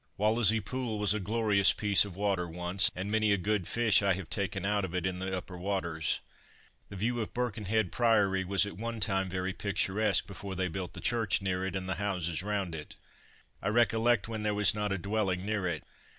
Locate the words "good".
3.37-3.67